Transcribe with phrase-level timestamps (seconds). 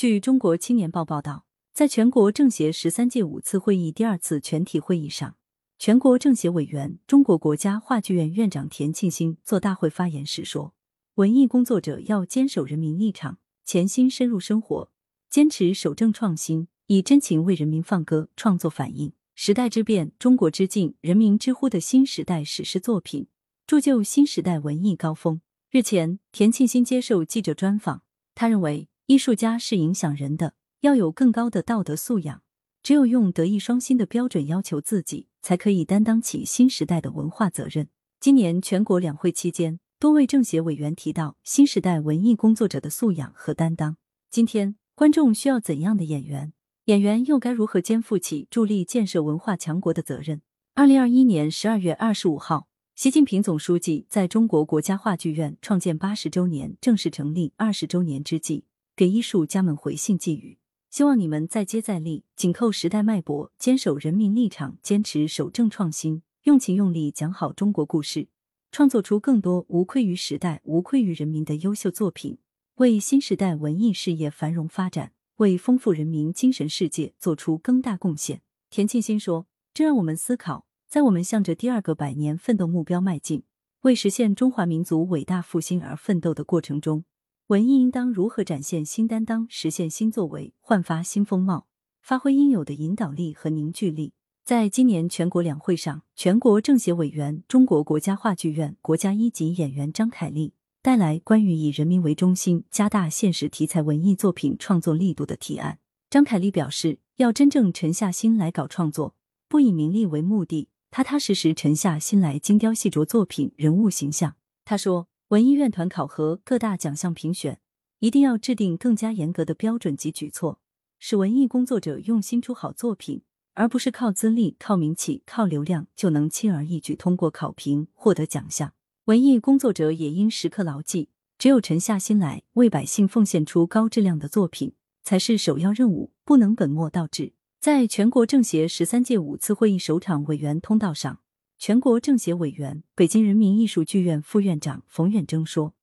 [0.00, 1.44] 据中国青年报报道，
[1.74, 5.36] 在全国政协十三届五次会议第二次全体会议上，
[5.78, 10.72] 全国政协委员、中国国家话剧院院长田庆新作大会发言时说
[11.16, 14.90] ：“文艺工作者要坚守人民立场，潜心深入生活，
[15.28, 23.26] 坚持守正创新，以真情为人民放歌，创作反映时代之变、中国之境、人民之呼的新时代史诗作品，
[23.66, 28.00] 铸就新时代文艺高峰。”日前，田庆新接受记者专访，
[28.34, 32.42] 他认为艺术家是影响人的，要有更高的道德素养。
[32.80, 37.88] 只有用德艺双馨的标准要求自己，才可以担当起新时代的文化责任。
[38.20, 43.96] 今年全国两会期间，多位政协委员提到新时代文艺工作者的素养和担当。
[44.30, 46.52] 今天，观众需要怎样的演员？
[46.84, 50.40] 演员又该如何肩负起助力建设文化强国的责任？
[50.74, 52.68] 二零二一年十二月二十五号。
[52.94, 58.66] 习近平总书记在中国国家话剧院创建八十周年、正式成立二十周年之际，
[59.00, 60.58] 给艺术家们回信寄语，
[60.90, 68.28] 希望你们再接再厉，紧扣时代脉搏，坚守人民立场，坚持守正创新，用情用力讲好中国故事，
[68.70, 72.36] 创作出更多无愧于时代、无愧于人民的优秀作品，
[72.74, 78.42] 为新时代文艺事业繁荣发展，为丰富人民精神世界做出更大贡献。
[78.68, 83.44] 田沁鑫说：“这让我们思考。”在我们向着第二个百年奋斗目标迈进，
[83.80, 87.06] 为实现中华民族伟大复兴而奋斗的过程中，
[87.50, 91.66] 文艺应当如何展现新担当，实现新作为，焕发新风貌，
[92.00, 94.12] 发挥应有的引导力和凝聚力？
[94.44, 105.80] 在今年全国两会上，全国政协委员、中国国家话剧院国家一级演员张凯丽带来关于以人民为中心，加大现实题材文艺作品创作力度的提案。
[106.08, 109.16] 张凯丽表示，要真正沉下心来搞创作，
[109.48, 110.68] 不以名利为目的。
[110.92, 114.36] 踏踏实实沉下心来精雕细琢作品人物形象。
[114.64, 117.60] 他说，文艺院团考核各大奖项评选，
[118.00, 120.60] 一定要制定更加严格的标准及举措，
[120.98, 123.22] 使文艺工作者用心出好作品，
[123.54, 128.72] 而不是靠资历、靠名气、靠流量就能轻而易举通过考评获得奖项。
[129.04, 134.72] 文艺工作者也应时刻牢记，只有沉下心来为百姓奉献出高质量的作品，
[135.04, 137.34] 才是首要任务，不能本末倒置。
[137.60, 141.20] 在全国政协十三届五次会议首场委员通道上，
[141.60, 145.74] 全国政协委员、北京人民艺术剧院副院长冯远征说：“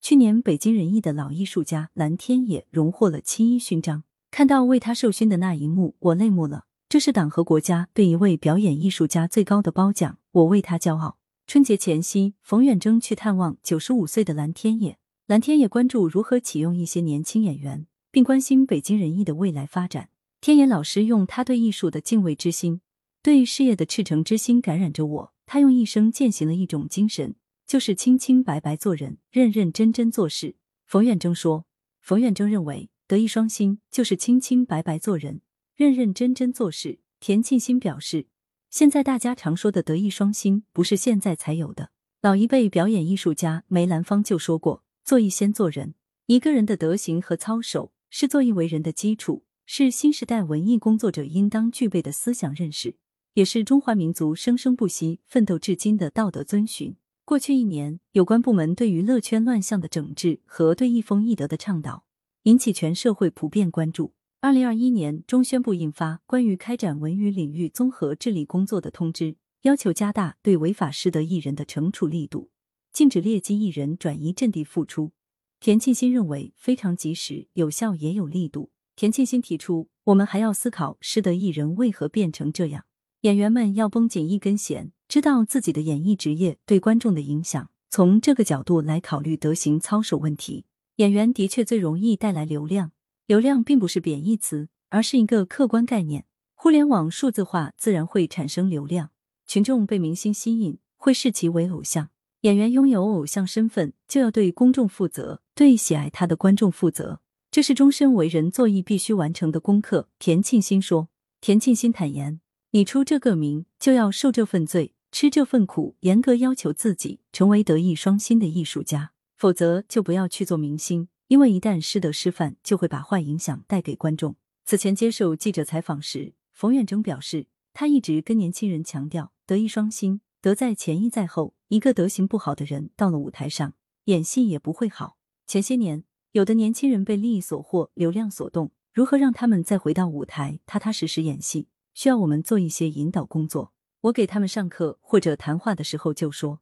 [0.00, 6.64] 去年北京人艺的老艺术家蓝天野荣获了七一勋章，看到为他授勋的那一幕，我泪目了。
[6.88, 20.08] 这是党和国家对一位表演艺术家最高的褒奖，我为他骄傲。”春节前夕，冯远征去探望九十五岁的蓝天野，蓝天野关注如何启用一些年轻演员，并关心北京人艺的未来发展。
[20.40, 22.80] 天野老师用他对艺术的敬畏之心，
[23.26, 25.34] 对事业的赤诚之心感染着我。
[25.46, 27.34] 他用一生践行了一种精神，
[27.66, 30.54] 就是清清白白做人，认认真真做事。
[30.86, 31.66] 冯远征说
[32.00, 35.40] ：“冯远征认为，德艺双馨就是清清白白做人，
[35.74, 38.28] 认认真真做事。”田沁鑫表示
[38.70, 41.90] ：“现在大家常说的德艺双馨，不是现在才有的。
[42.22, 52.94] 老一辈表演艺术家梅兰芳就说过：‘做艺先做人。’一个人的德行和操守，是做艺为人的基础。”是新时代文艺工作者应当具备的思想认识，
[53.36, 56.96] 也是中华民族生生不息、奋斗至今的道德遵循。
[57.26, 62.06] 过去一年，有关部门对娱乐圈乱象的整治和对一风一德的倡导，
[62.44, 64.14] 引起全社会普遍关注。
[64.40, 69.24] 二零二一年中宣部印发《关于开展文娱领域综合治理工作的通知》，
[69.64, 72.48] 要求加大对违法失德艺人的惩处力度，
[72.90, 75.12] 禁止劣迹艺人转移阵地复出。
[75.60, 78.70] 田沁鑫认为非常及时、有效，也有力度。
[78.94, 82.85] 田沁鑫提出，我们还要思考失德艺人为何变成这样。
[83.26, 90.64] 演员们要绷紧一根弦，知道自己的演艺职业对观众的影响，从这个角度来考虑德行操守问题。
[90.98, 92.92] 演员的确最容易带来流量，
[93.26, 96.26] 流量并不是贬义词，而是一个客观概念。
[96.54, 99.10] 互联网数字化自然会产生流量，
[99.44, 102.10] 群众被明星吸引，会视其为偶像。
[102.42, 107.20] 演员拥有偶像身份，就要对公众负责，对喜爱他的观众负责。
[107.50, 110.08] 这是终身为人做艺必须完成的功课。
[110.20, 111.08] 田庆新说。
[111.38, 112.40] 田庆新坦言，
[112.70, 124.36] 你出这个名，就要受这份罪，吃这份苦，严格要求自己成为德艺双馨的艺术家，否则就不要去做明星，因为一旦失德失范，就会把坏影响带给观众。
[124.64, 131.54] 此前接受记者采访时，冯远征表示，他一直跟年轻人强调，德艺双馨，德在前，艺在后。
[131.68, 133.74] 一个德行不好的人，到了舞台上
[134.04, 135.18] 演戏也不会好。
[135.46, 136.04] 前些年。
[136.32, 141.68] 有的年轻人被利益所惑、流量所动，如何让他们再回到舞台，踏踏实实演戏？
[141.96, 143.72] 需要我们做一些引导工作。
[144.02, 146.60] 我给他们上课或者谈话的时候就说：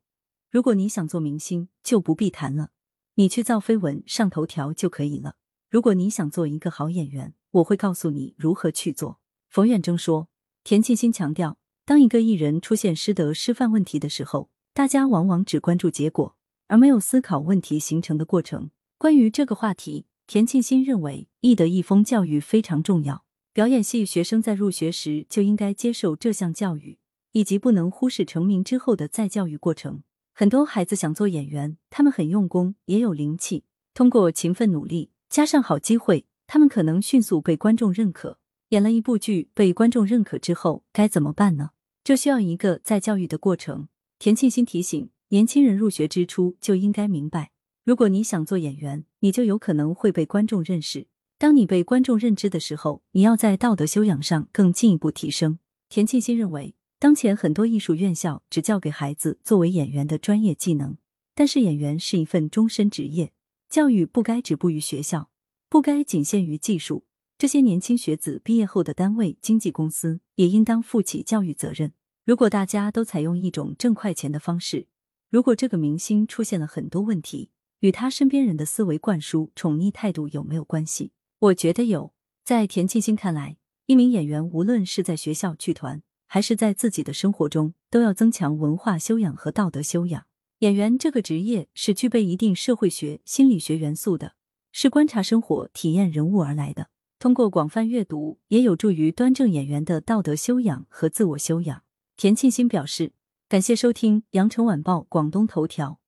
[0.48, 2.70] 如果你想做明星，就不必谈了，
[3.16, 5.34] 你去造绯闻、上头条就可以了。
[5.68, 9.18] 如果你想做一个好演员，我会告诉你如何去做。
[9.48, 10.28] 冯远征说。
[10.62, 16.36] 田沁鑫强调，当一个艺人出现师德师范问题的时候，大家往往只关注结果，
[16.68, 18.70] 而没有思考问题形成的过程。
[18.96, 23.24] 关于这个话题，田沁鑫认为，艺德艺风教育非常重要。
[23.54, 26.98] 表演系学生在入学时就应该接受这项教育，
[27.30, 30.02] 以及不能忽视成名之后的再教育过程。
[30.32, 33.62] 很多孩子想做演员，他们很用功，也有灵气，
[33.94, 38.40] 通过勤奋努力加上好机会，他们可能迅速被观众认可。
[38.70, 41.70] 演了一部剧被观众认可之后该怎么办呢？
[42.02, 43.86] 这需要一个再教育的过程。
[44.18, 47.52] 田沁鑫提醒年轻人，入学之初就应该明白，
[47.84, 51.06] 如果你想做演员，你就有可能会被观众认识。
[51.44, 55.58] 当你被观众认知的时候，你要在道德修养上更进一步提升。
[55.90, 60.96] 田沁鑫认为，当前很多艺术院校只教给孩子作为演员的专业技能，
[61.34, 63.34] 但是演员是一份终身职业，
[63.68, 65.28] 教育不该止步于学校，
[65.68, 67.04] 不该仅限于技术。
[67.36, 71.92] 这些年轻学子毕业后的单位、经纪公司也应当负起教育责任。
[72.24, 74.86] 如果大家都采用一种挣快钱的方式，
[75.28, 77.50] 如果这个明星出现了很多问题，
[77.80, 81.12] 与他身边人的思维灌输、宠溺态度有没有关系？
[81.44, 82.14] 我觉得有。
[82.42, 90.24] 在田沁鑫看来，一名演员无论是在学校、剧团，还是在自己的生活中，都要增强文化修养和道德修养。
[90.60, 94.36] 演员这个职业是具备一定社会学、心理学元素的，
[94.72, 96.88] 是观察生活、体验人物而来的。
[97.18, 101.82] 通过广泛阅读，也有助于端正演员的道德修养和自我修养。
[102.16, 103.12] 田沁鑫表示，
[103.50, 106.00] 感谢收听羊城晚报广东头条。